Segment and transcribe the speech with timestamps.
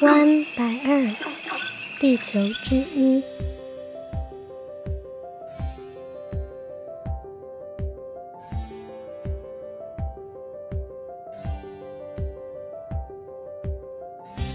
[0.00, 1.26] One by Earth，
[2.00, 3.22] 地球之一。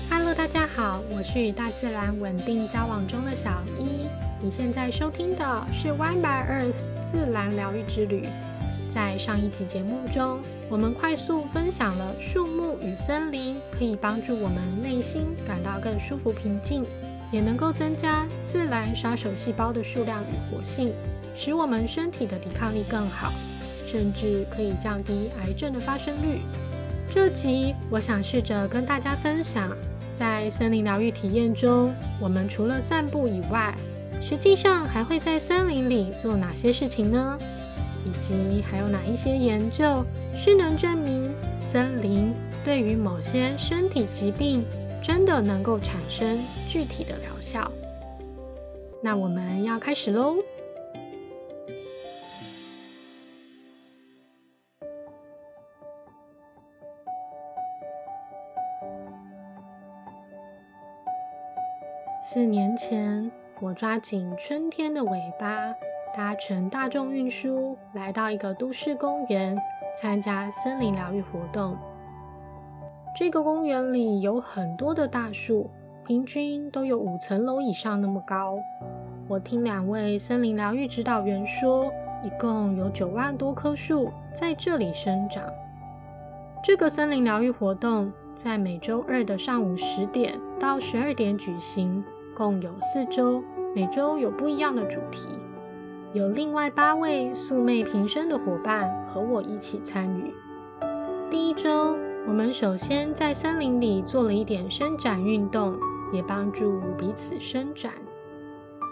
[0.10, 4.08] Hello，大家好，我是与大自然稳定交往中的小一。
[4.42, 6.74] 你现在收听的是 One by Earth
[7.12, 8.28] 自然疗愈之旅。
[8.96, 10.40] 在上一集节目中，
[10.70, 16.86] 我们快速分享了树木与森林可以帮助我们内心感到更舒服平静，
[17.30, 20.94] 也能够增加自然杀手细胞的数量与活性，
[21.36, 23.34] 使我们身体的抵抗力更好，
[23.86, 26.40] 甚至可以降低癌症的发生率。
[27.12, 29.76] 这集我想试着跟大家分享，
[30.18, 33.76] 在森林疗愈体验中，我们除了散步以外，
[34.22, 37.38] 实际上还会在森林里做哪些事情呢？
[38.06, 40.06] 以及还有哪一些研究
[40.38, 44.64] 是能证明森林对于某些身体疾病
[45.04, 47.70] 真的能够产生具体的疗效？
[49.02, 50.36] 那我们要开始喽！
[62.22, 65.74] 四年前，我抓紧春天的尾巴。
[66.16, 69.58] 搭乘大众运输来到一个都市公园，
[70.00, 71.78] 参加森林疗愈活动。
[73.14, 75.70] 这个公园里有很多的大树，
[76.06, 78.58] 平均都有五层楼以上那么高。
[79.28, 81.92] 我听两位森林疗愈指导员说，
[82.24, 85.44] 一共有九万多棵树在这里生长。
[86.64, 92.02] 这个森林疗愈活动在每周二的上午十点到十二点举行，
[92.34, 93.44] 共有四周，
[93.76, 95.28] 每周有不一样的主题。
[96.16, 100.34] 有另外八位素昧平生的伙伴和我一起参与。
[101.30, 105.78] 第一周，我们首先在森林里做了一点伸展运动，
[106.14, 107.92] 也帮助彼此伸展。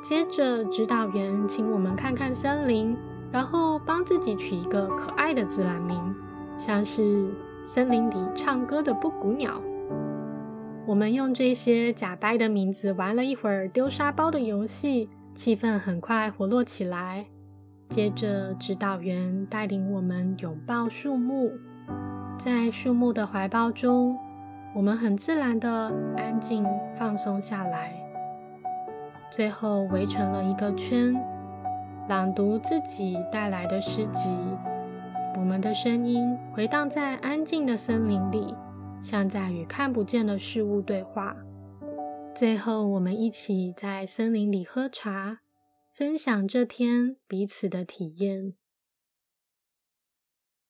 [0.03, 2.97] 接着，指导员请我们看看森林，
[3.31, 6.13] 然后帮自己取一个可爱的自然名，
[6.57, 7.29] 像是
[7.63, 9.61] 森林里唱歌的布谷鸟。
[10.85, 15.07] 我们用这些假掰的名字玩了一会儿丢沙包的游戏。
[15.33, 17.25] 气氛很快活络起来。
[17.89, 21.51] 接着，指导员带领我们拥抱树木，
[22.39, 24.17] 在树木的怀抱中，
[24.73, 27.93] 我们很自然的安静放松下来。
[29.29, 31.13] 最后围成了一个圈，
[32.07, 34.29] 朗读自己带来的诗集。
[35.35, 38.55] 我们的声音回荡在安静的森林里，
[39.01, 41.35] 像在与看不见的事物对话。
[42.35, 45.41] 最后，我们一起在森林里喝茶，
[45.93, 48.55] 分享这天彼此的体验。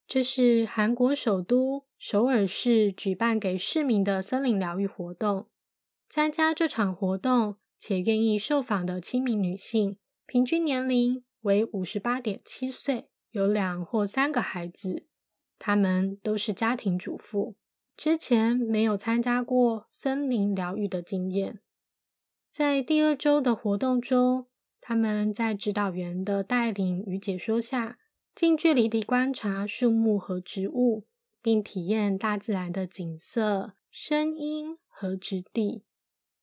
[0.06, 5.48] 这是韩国首都首尔市举办给市民的森林疗愈活动。
[6.10, 15.08] 参加这场活动且愿意受访的七名女性，平均年龄为五十八点七岁，有两或三个孩子，
[15.58, 17.56] 她们都是家庭主妇。
[17.96, 21.62] 之前没有参加过森林疗愈的经验，
[22.52, 24.48] 在第二周的活动中，
[24.82, 28.00] 他们在指导员的带领与解说下，
[28.36, 31.06] 近距离地观察树木和植物，
[31.42, 35.84] 并体验大自然的景色、声音和质地，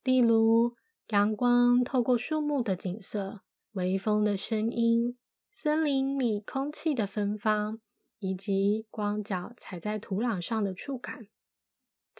[0.04, 0.76] 例如
[1.08, 3.40] 阳光透过树木的景色、
[3.72, 5.18] 微风的声音、
[5.50, 7.80] 森林里空气的芬芳，
[8.20, 11.26] 以及光脚踩在土壤上的触感。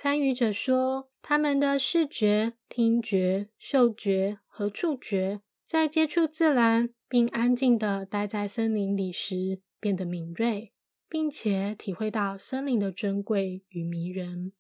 [0.03, 10.73] 参与者说，他们的视觉、听觉、嗅觉和触觉在接触自然并安静地待在森林里时变得敏锐，
[11.07, 14.53] 并且体会到森林的珍贵与迷人。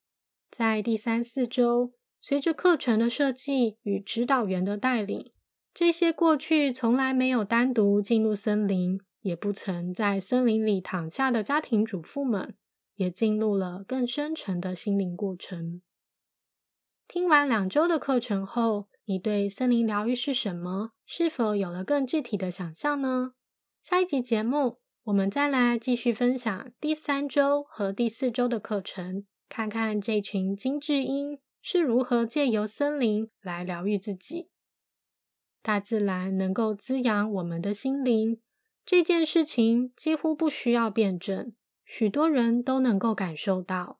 [0.50, 5.32] 在第三四周，随着课程的设计与指导员的带领，
[5.72, 12.56] 这些过去从来没有单独进入森林，也不曾在森林里躺下的家庭主妇们。
[13.00, 15.80] 也进入了更深层的心灵过程。
[17.08, 20.90] 听完两周的课程后，你对森林疗愈是什么？
[21.06, 23.32] 是否有了更具体的想象呢？
[23.80, 34.50] 下一集节目，我们再来继续分享第三周和第四周的课程，看看这群金智英是如何借由森林来疗愈自己。
[35.62, 38.42] 大自然能够滋养我们的心灵，
[38.84, 41.54] 这件事情几乎不需要辩证。
[41.92, 43.98] 许多人都能够感受到，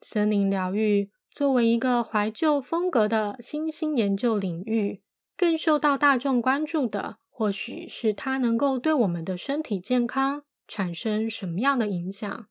[0.00, 5.02] 森林疗愈作为一个怀旧风格的新兴研究领域，
[5.36, 12.48] 更受到大众关注的，或许是它能够对我们的身体健康产生什么样的影响。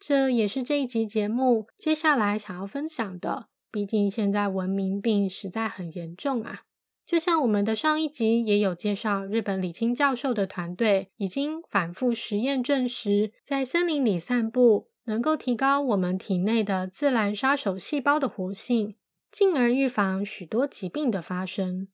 [0.00, 6.62] 这也是这一集节目接下来想要分享的，毕竟现在文明病实在很严重啊。
[7.04, 18.96] 就像我们的上一集也有介绍，日本李清教授的团队已经反复实验证实，在森林里散步能够提高我们体内的自然杀手细胞的活性，
[19.30, 21.88] 进而预防许多疾病的发生。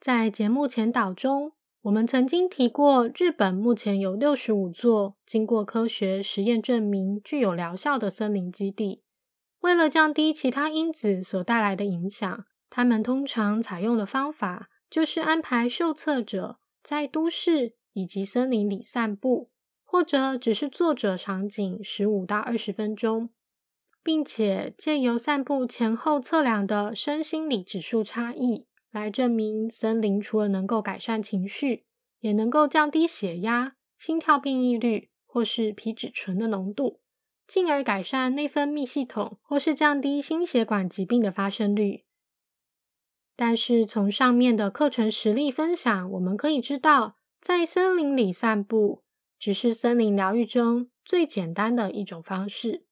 [0.00, 1.52] 在节目前导中，
[1.82, 9.02] 我们曾经提过，日本目前有六十五座经过科学实验证明具有疗效的森林基地。
[9.60, 19.50] 为了降低其他因子所带来的影响，他们通常采用的方法就是安排受测者在都市以及森林里散步，
[19.84, 23.30] 或者只是坐着场景十五到二十分钟，
[24.02, 31.86] 并且借由散步前后测量的身心理指数差异，来证明森林除了能够改善情绪，
[32.20, 37.00] 也能够降低血压、心跳变异率或是皮质醇的浓度，
[37.46, 42.05] 进而改善内分泌系统或是降低心血管疾病的发生率。
[43.36, 49.02] 但是从上面的课程实例分享，我们可以知道，在森林里散步
[49.38, 52.86] 只是森林疗愈中最简单的一种方式。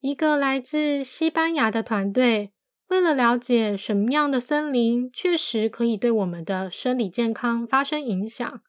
[0.00, 2.52] 一个来自西班牙的团队，
[2.88, 8.60] 为了了解什么样的森林确实可以对我们的生理健康发生影响，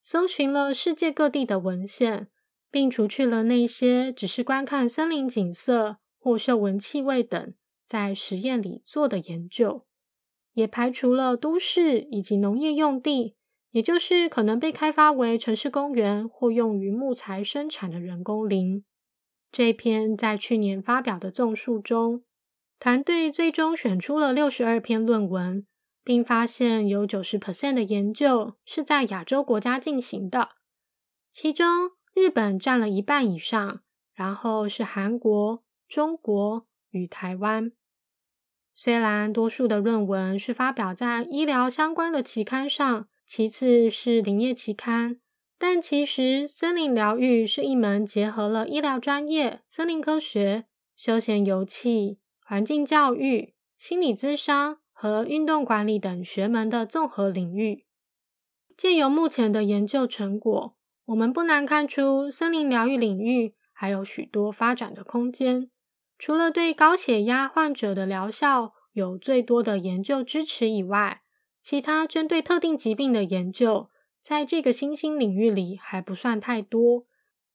[0.00, 2.28] 搜寻了世界各地的文献，
[2.70, 7.52] 并除去了那些只是观看森林景色或嗅闻气味等
[7.84, 9.87] 在实验里做的研究。
[10.58, 13.36] 也排除了都市以及农业用地，
[13.70, 18.84] 也就是可能被开发为城市公园或用于木材生产的人工林。
[19.52, 22.24] 这篇在去年发表的综述中，
[22.80, 25.64] 团队最终选出了六十二篇论文，
[26.02, 30.48] 并发现有九十 percent 的研究是在亚洲国家进行的，
[31.30, 33.82] 其中日本占了一半以上，
[34.12, 37.70] 然后是韩国、中国与台湾。
[38.80, 45.18] 虽然多数的论文是发表在医疗相关的期刊上，其次是林业期刊，
[45.58, 57.84] 但其实森林疗愈是一门结合了医疗专业、森林科学、休闲游憩、环境教育、心理咨商和运动管理等学门的综合领域。
[58.76, 60.76] 借由目前的研究成果，
[61.06, 65.68] 我们不难看出森林疗愈领域还有许多发展的空间。
[66.18, 71.22] 除了对高血压患者的疗效有最多的研究支持以外，
[71.62, 73.88] 其他针对特定疾病的研究
[74.20, 77.06] 在这个新兴领域里还不算太多。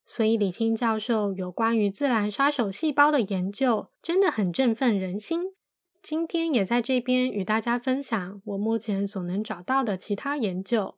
[0.06, 5.54] 所以李清教授有关于自然杀手细胞的研究真的很振奋人心。
[6.02, 10.98] 今天也在这边与大家分享我目前所能找到的其他研究：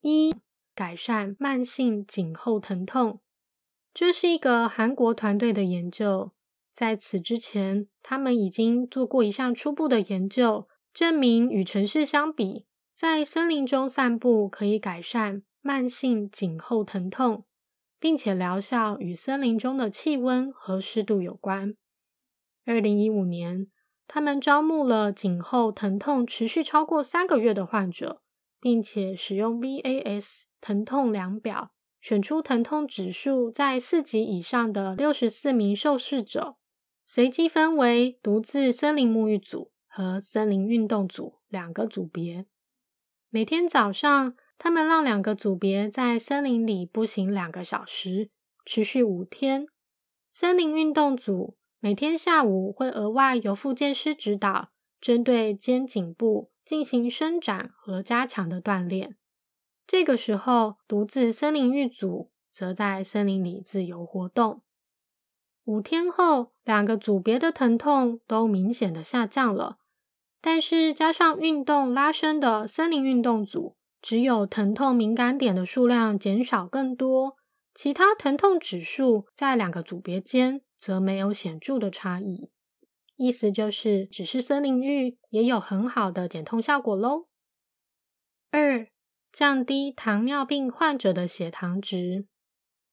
[0.00, 0.34] 一、
[0.74, 3.20] 改善慢性颈后疼痛，
[3.92, 6.33] 这是一个韩国团队的研究。
[6.74, 17.44] 在此之前，他们已经做过一项初步的研究，证明与城市相比，在森林中散步可以改善慢性颈后疼痛，
[18.00, 21.76] 并且疗效与森林中的气温和湿度有关。
[22.66, 23.68] 二零一五年，
[24.08, 28.20] 他们招募了颈后疼痛持续超过三个月的患者，
[28.60, 36.56] 并且使用 VAS 疼痛量表，选出疼痛指数在四级以上的六十四名受试者。
[37.06, 42.46] 随机分为独自森林沐浴组和森林运动组两个组别。
[43.28, 48.30] 每天早上，他们让两个组别在森林里步行两个小时，
[48.64, 49.66] 持续五天。
[50.30, 59.16] 森林运动组每天下午会额外由复健师指导，针对肩颈部进行伸展和加强的锻炼。
[59.86, 64.62] 这个时候，独自森林浴组则在森林里自由活动。
[65.64, 69.78] 五天后，两个组别的疼痛都明显的下降了，
[70.42, 77.36] 但是加上运动拉伸的森林运动组，只有疼痛敏感点的数量减少更多，
[77.74, 82.50] 其他疼痛指数在两个组别间则没有显著的差异。
[83.16, 87.28] 意思就是，只是森林浴也有很好的减痛效果喽。
[88.50, 88.86] 二、
[89.32, 92.26] 降低糖尿病患者的血糖值。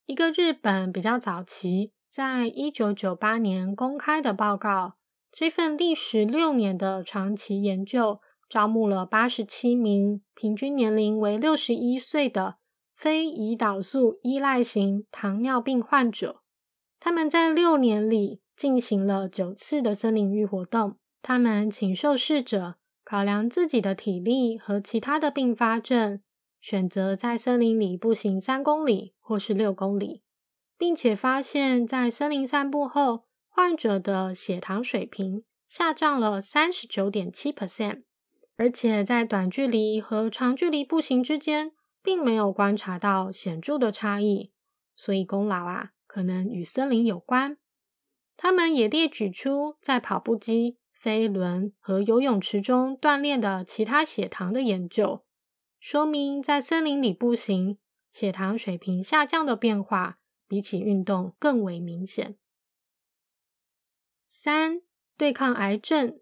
[0.05, 1.91] 一个日本比较早期。
[2.11, 4.95] 在一九九八年公开的报告，
[5.31, 12.57] 这份历时六年的长期研究，招募了八十七名平均年龄为六十一岁的
[12.93, 16.41] 非胰岛素依赖型糖尿病患者。
[16.99, 20.97] 他们在六年里进行了九次的森林浴活动。
[21.21, 22.75] 他们请受试者
[23.05, 26.21] 考量自己的体力和其他的并发症，
[26.59, 30.23] 选择在森林里步行三公里或是六公里。
[30.81, 38.01] 并且发现，在森林散步后，患者的血糖水平下降了三十九点七 percent，
[38.55, 44.53] 而且在短距离和长距离步行之间，并没有观察到显著的差异。
[44.95, 47.57] 所以功劳啊，可能与森林有关。
[48.35, 55.23] 他们也列举出在跑步机、飞轮和游泳池中锻炼的其他血糖的研究，
[55.79, 57.77] 说明在森林里步行，
[58.11, 60.17] 血糖水平下降的变化
[60.51, 62.35] 比起运动更为明显。
[64.27, 64.81] 三。
[65.17, 66.19] 对抗癌症，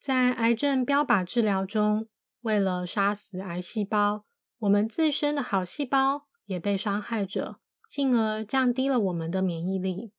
[0.00, 2.08] 在癌症标靶治疗中，
[2.40, 4.24] 为了杀死癌细胞，
[4.60, 10.12] 我们自身的好细胞也被伤害着，进而降低了我们的免疫力。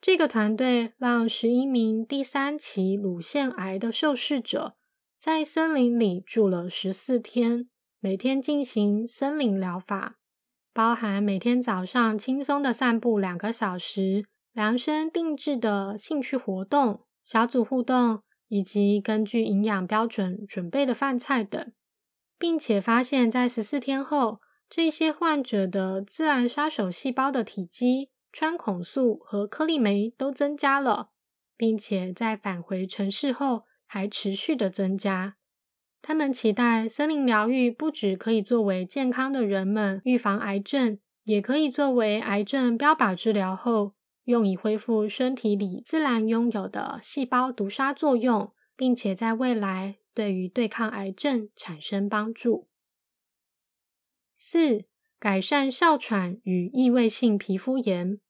[0.00, 4.76] 这个团队让十一名第三期乳腺癌的受试者
[5.18, 7.68] 在森林里住了十四天，
[7.98, 10.19] 每天进行森林疗法，
[10.72, 14.26] 包含每天早上轻松的散步两个小时。
[14.52, 21.72] 量身定制的兴趣活动、小组互动，以及根据营养标准准备的饭菜等，
[22.36, 31.10] 并且发现，在十四天后，这些患者的自然杀手细胞的体积、穿孔素和颗粒酶都增加了，
[31.56, 35.36] 并且在返回城市后还持续的增加。
[36.02, 43.94] 他们期待森林疗愈不只可以作为健康的人们预防癌症，也可以作为癌症标靶治疗后。
[44.24, 52.68] 用以恢复身体里自然拥有的细胞毒杀作用，并且在未来对于对抗癌症产生帮助。
[54.36, 54.84] 四、
[55.18, 58.20] 改善哮喘与异位性皮肤炎。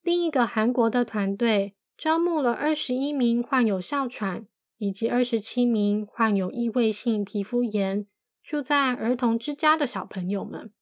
[0.00, 4.46] 另一个韩国的团队招募了二十一名患有哮喘
[4.80, 8.06] 以及二十七名患有异位性皮肤炎
[8.42, 10.72] 住在儿童之家的小朋友们。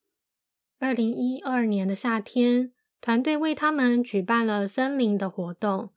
[0.79, 2.73] 二零一二年的夏天。
[3.01, 5.91] 团队为他们举办了森林的活动，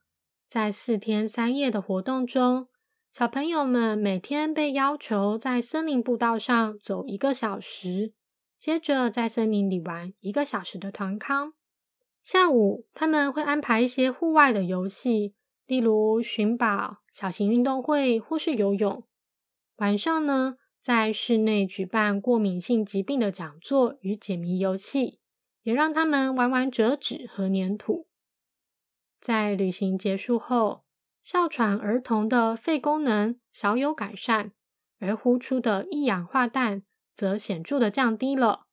[0.47, 2.67] 在四天三夜的活动中，
[3.11, 8.13] 小朋友们每天被要求在森林步道上走一个小时，
[8.59, 11.53] 接着在森林里玩一个小时的团康。
[12.23, 15.33] 下午他们会安排一些户外的游戏，
[15.71, 19.07] 例如寻宝、小型运动会或是游泳。
[19.77, 25.21] 晚上呢，在室内举办过敏性疾病的讲座与解谜游戏。
[25.61, 28.09] 也让他们玩玩折纸和粘土。
[29.21, 30.83] 在旅行结束后，
[31.23, 34.51] 哮喘儿童的肺功能小有改善，
[34.99, 38.65] 而呼出的一氧化氮则显著的降低了。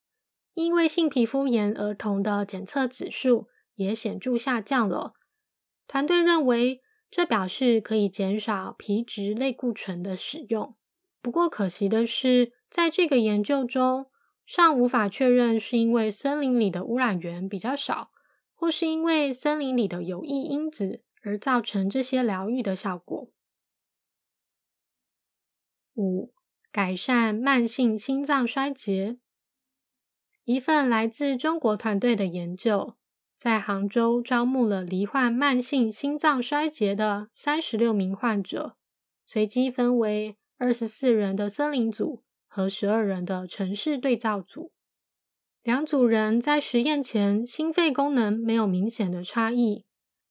[0.55, 5.13] 因为性皮肤炎儿童的检测指数也显著下降了。
[5.87, 10.77] 团队认为，这表示可以减少皮质类固醇的使用。
[11.21, 14.11] 不过，可惜的是，在这个研究中。
[14.47, 18.11] 尚无法确认是因为森林里的污染源比较少，
[18.55, 23.31] 或是因为森林里的有益因子而造成这些疗愈的效果。
[25.97, 26.33] 五、
[26.73, 29.19] 改善慢性心脏衰竭。
[30.45, 32.95] 一份来自中国团队的研究，
[33.39, 38.77] 在杭州招募了罹患慢性心脏衰竭的三十六名患者，
[39.25, 42.25] 随机分为二十四人的森林组。
[42.51, 44.73] 和十二人的城市对照组，
[45.63, 49.85] 两组人在实验前心肺功能没有明显的差异。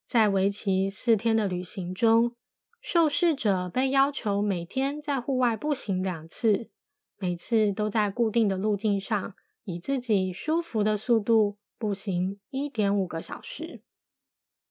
[0.06, 2.34] 在为期四天的旅行中，
[2.82, 6.72] 受试者被要求每天在户外步行两次，
[7.18, 13.84] 每次都在固定的路径上，以自己舒服的速度步行一点五个小时。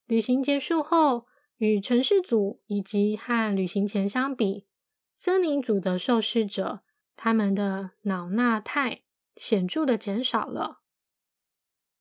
[0.06, 4.66] 旅行结束后，与城市组以及和旅行前相比，
[5.14, 6.82] 森林组的受试者。
[7.18, 9.00] 他们的脑纳肽
[9.34, 10.82] 显著的减少了。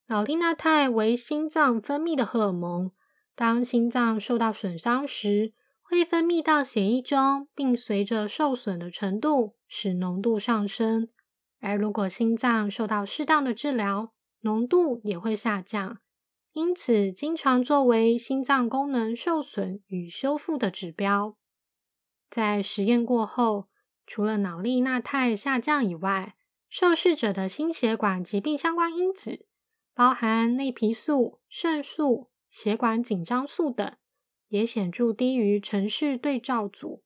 [0.08, 2.92] 脑利纳肽为心脏分泌的荷尔蒙，
[3.34, 11.08] 当心脏受到损伤时，会分泌到血液中，并随着受损的程度使浓度上升。
[11.62, 14.14] 而如果心脏受到适当的治疗，
[14.46, 16.00] 浓度也会下降。
[16.54, 21.36] 因此，经常作为心脏功能受损与修复的指标。
[22.30, 23.68] 在实验过后。
[24.08, 26.36] 除了脑利纳肽下降以外，
[26.70, 29.48] 受试者的心血管疾病相关因子，
[29.96, 33.98] 包含内皮素、肾素、血管紧张素等，
[34.50, 37.04] 也显著低于城市对照组。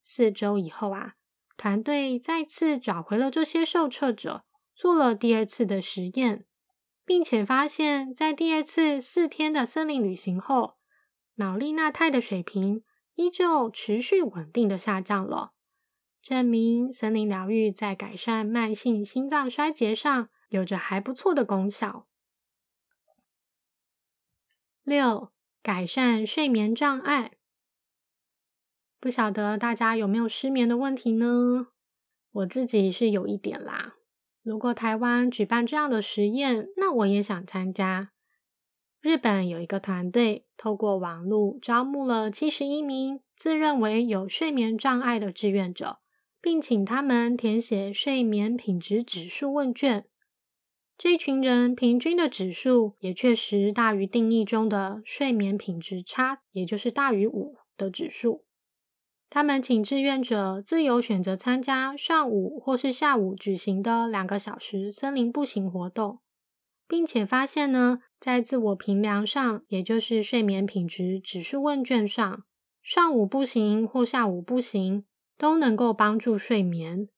[0.00, 1.16] 四周以后啊，
[1.58, 6.46] 团队再次找回了这些受测者，做了第二次的实验，
[7.10, 10.76] 并且发现，在第二次四天的森林旅行后，
[11.34, 12.84] 脑利纳肽的水平
[13.16, 15.50] 依旧持续稳定的下降了。
[16.22, 22.06] 证明森林疗愈在改善慢性心脏衰竭上有着还不错的功效。
[24.84, 25.32] 六、
[25.64, 27.32] 改善睡眠障碍。
[29.00, 31.72] 不晓得大家有没有失眠的问题呢？
[32.30, 33.96] 我自己是有一点啦。
[34.42, 38.12] 如果台湾举办这样的实验，那我也想参加。
[39.00, 45.98] 日本有一个团队，透过网络招募了七十一名自认为有睡眠障碍的志愿者，
[46.40, 50.06] 并请他们填写睡眠品质指数问卷。
[50.98, 58.44] 这群人平均的指数也确实大于定义中的睡眠品质差，也就是大于五的指数。
[59.30, 66.18] 他们请志愿者自由选择参加上午或是下午举行的两个小时森林步行活动，
[66.86, 68.00] 并且发现呢。
[68.20, 72.44] 在自我评量上，也就是睡眠品质指数问卷上，
[72.82, 75.06] 上午步行或下午步行
[75.38, 77.08] 都能够帮助睡眠。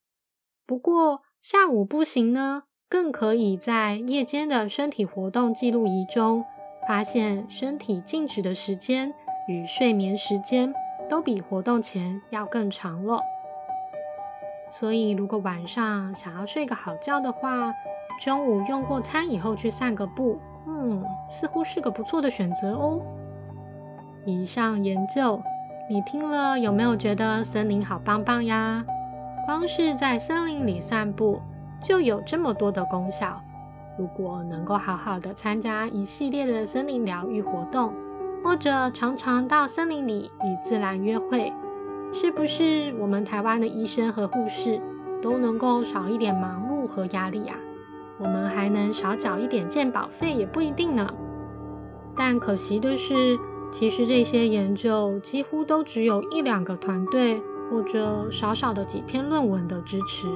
[0.65, 6.45] 不过，下午步行呢，更可以在夜间的身体活动记录仪中
[6.87, 9.13] 发现身体静止的时间
[9.49, 10.73] 与睡眠时间
[11.13, 13.21] 都比活动前要更长了。
[14.71, 17.71] 所以，如果晚上想要睡个好觉的话，
[18.19, 20.41] 中午用过餐以后去散个步。
[20.67, 23.03] 嗯，似乎是个不错的选择哦。
[24.25, 25.43] 以上研究，
[25.91, 28.83] 你听了有没有觉得森林好棒棒呀？
[29.45, 31.43] 光是在森林里散步
[31.83, 33.39] 就有这么多的功效。
[33.99, 37.93] 如果能够好好的参加一系列的森林疗愈活动，
[38.45, 41.53] 或者常常到森林里与自然约会，
[42.13, 44.81] 是不是我们台湾的医生和护士
[45.21, 47.55] 都能够少一点忙碌和压力呀？
[48.19, 51.13] 我们还能少缴一点健保费，也不一定呢。
[52.15, 53.39] 但可惜的是，
[53.73, 60.27] 其实这些研究几乎都只有一两个团队或者少少的几篇论文的支持。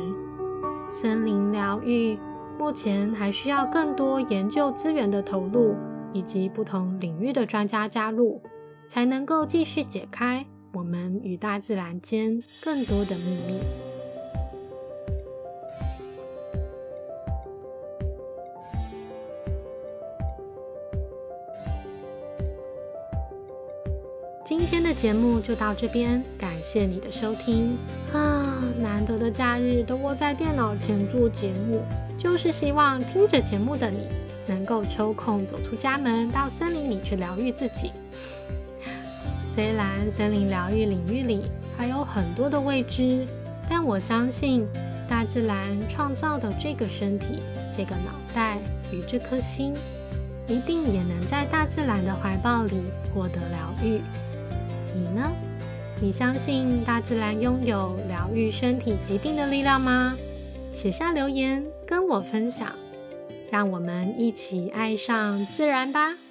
[0.89, 2.19] 森林疗愈
[2.59, 5.75] 目前还需要更多研究资源的投入，
[6.17, 8.41] 以及不同领域的专家加入，
[8.89, 13.61] 才能够继续解开我们与大自然间更多的秘密。
[24.43, 27.77] 今天的节目就到这边，感谢你的收听
[28.15, 28.59] 啊！
[28.81, 31.83] 难得的假日都窝在电脑前做节目，
[32.17, 34.09] 就是希望听着节目的你
[34.47, 37.93] 能够抽空走出家门，到森林里去疗愈自己。
[39.45, 41.43] 虽然森林疗愈领域里
[41.77, 43.27] 还有很多的未知，
[43.69, 44.67] 但我相信
[45.09, 47.41] 大自然创造的这个身体、
[47.77, 48.59] 这个脑袋
[48.93, 49.75] 与这颗心，
[50.47, 52.83] 一定也能在大自然的怀抱里
[53.15, 54.01] 获得疗愈。
[54.95, 55.33] 你呢？
[55.99, 60.15] 你相信大自然拥有疗愈身体疾病的力量吗？
[60.71, 62.69] 写下留言跟我分享，
[63.57, 66.26] 让我们一起爱上自然吧。